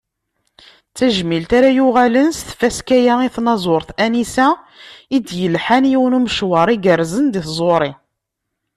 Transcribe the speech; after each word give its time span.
D 0.89 0.93
tajmilt 0.97 1.51
ara 1.57 1.69
yuɣalen 1.77 2.29
s 2.37 2.39
tfaska-a 2.47 3.13
i 3.27 3.29
tnaẓurt 3.35 3.89
Anisa 4.05 4.47
i 5.15 5.17
d-yelḥan 5.27 5.85
yiwen 5.91 6.13
n 6.13 6.17
umecwar 6.17 6.67
igerrzen 6.75 7.25
di 7.33 7.41
tẓuri. 7.47 7.91